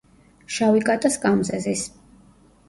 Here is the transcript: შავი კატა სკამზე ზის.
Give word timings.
შავი 0.55 0.81
კატა 0.87 1.11
სკამზე 1.17 1.61
ზის. 1.67 1.85